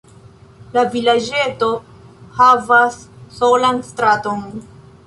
La 0.77 0.83
vilaĝeto 0.95 1.69
havas 2.39 2.99
solan 3.39 3.87
straton. 3.93 4.47